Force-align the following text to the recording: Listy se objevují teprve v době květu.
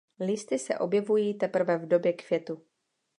Listy 0.19 0.57
se 0.59 0.77
objevují 0.77 1.33
teprve 1.33 1.77
v 1.77 1.87
době 1.87 2.13
květu. 2.13 2.63